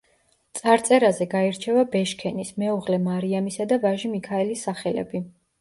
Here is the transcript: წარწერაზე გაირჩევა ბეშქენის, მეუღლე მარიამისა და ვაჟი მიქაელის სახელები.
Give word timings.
წარწერაზე 0.59 1.27
გაირჩევა 1.33 1.83
ბეშქენის, 1.95 2.53
მეუღლე 2.63 3.01
მარიამისა 3.05 3.71
და 3.75 3.81
ვაჟი 3.87 4.13
მიქაელის 4.17 4.65
სახელები. 4.71 5.27